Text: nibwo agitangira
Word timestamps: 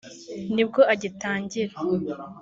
nibwo 0.53 0.81
agitangira 0.93 1.75